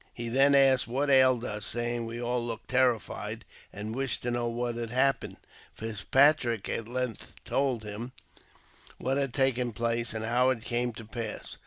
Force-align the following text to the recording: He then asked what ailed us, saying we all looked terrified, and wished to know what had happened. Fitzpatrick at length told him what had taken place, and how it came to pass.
He 0.15 0.29
then 0.29 0.55
asked 0.55 0.87
what 0.87 1.11
ailed 1.11 1.45
us, 1.45 1.63
saying 1.63 2.07
we 2.07 2.19
all 2.19 2.43
looked 2.43 2.69
terrified, 2.69 3.45
and 3.71 3.93
wished 3.95 4.23
to 4.23 4.31
know 4.31 4.47
what 4.47 4.73
had 4.75 4.89
happened. 4.89 5.37
Fitzpatrick 5.75 6.67
at 6.69 6.87
length 6.87 7.35
told 7.45 7.83
him 7.83 8.11
what 8.97 9.17
had 9.17 9.31
taken 9.31 9.73
place, 9.73 10.15
and 10.15 10.25
how 10.25 10.49
it 10.49 10.63
came 10.63 10.91
to 10.93 11.05
pass. 11.05 11.57